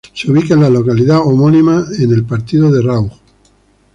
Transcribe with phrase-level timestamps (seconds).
[0.15, 3.13] Se ubica en la localidad homónima, en el Partido de Rauch.